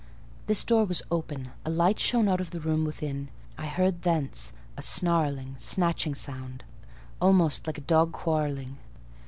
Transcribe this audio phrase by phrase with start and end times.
[0.47, 4.51] This door was open; a light shone out of the room within: I heard thence
[4.75, 6.63] a snarling, snatching sound,
[7.21, 8.79] almost like a dog quarrelling.